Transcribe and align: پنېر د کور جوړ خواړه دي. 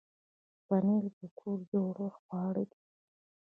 پنېر 0.65 1.03
د 1.17 1.21
کور 1.39 1.59
جوړ 1.71 1.95
خواړه 2.17 2.63
دي. 2.71 2.81